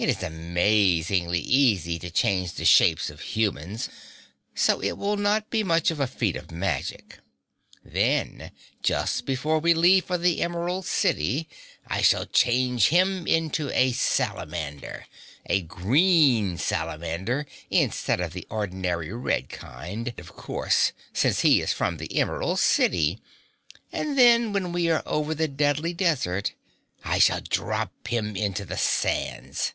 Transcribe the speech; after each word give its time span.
It 0.00 0.08
is 0.08 0.22
amazingly 0.22 1.40
easy 1.40 1.98
to 1.98 2.08
change 2.08 2.52
the 2.52 2.64
shapes 2.64 3.10
of 3.10 3.20
humans, 3.20 3.88
so 4.54 4.80
it 4.80 4.92
will 4.96 5.16
not 5.16 5.50
be 5.50 5.64
much 5.64 5.90
of 5.90 5.98
a 5.98 6.06
feat 6.06 6.36
of 6.36 6.52
magic. 6.52 7.18
Then, 7.84 8.52
just 8.80 9.26
before 9.26 9.58
we 9.58 9.74
leave 9.74 10.04
for 10.04 10.16
the 10.16 10.40
Emerald 10.40 10.86
City, 10.86 11.48
I 11.84 12.00
shall 12.02 12.26
change 12.26 12.90
him 12.90 13.26
into 13.26 13.70
a 13.76 13.90
salamander 13.90 15.06
a 15.46 15.62
green 15.62 16.58
salamander 16.58 17.44
instead 17.68 18.20
of 18.20 18.34
the 18.34 18.46
ordinary 18.48 19.12
red 19.12 19.48
kind, 19.48 20.14
of 20.16 20.28
course, 20.36 20.92
since 21.12 21.40
he 21.40 21.60
is 21.60 21.72
from 21.72 21.96
the 21.96 22.16
Emerald 22.16 22.60
City 22.60 23.18
and 23.90 24.16
then 24.16 24.52
when 24.52 24.70
we 24.70 24.88
are 24.90 25.02
over 25.06 25.34
the 25.34 25.48
Deadly 25.48 25.92
Desert 25.92 26.52
I 27.04 27.18
shall 27.18 27.40
drop 27.40 27.90
him 28.06 28.36
into 28.36 28.64
the 28.64 28.78
sands. 28.78 29.72